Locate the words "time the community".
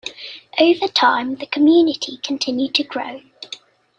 0.87-2.17